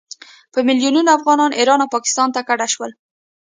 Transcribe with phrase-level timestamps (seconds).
[0.53, 2.91] په میلونونو افغانان ایران او پاکستان ته کډه شول.